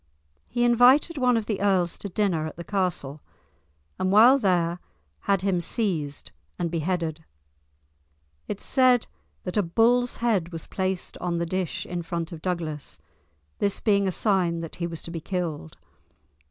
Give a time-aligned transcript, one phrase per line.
[0.47, 3.21] He invited one of the earls to dinner at the castle,
[3.99, 4.79] and while there
[5.29, 7.23] had him seized and beheaded.
[8.47, 9.05] It is said
[9.43, 12.97] that a bull's head was placed on the dish in front of Douglas,
[13.59, 15.77] this being a sign that he was to be killed.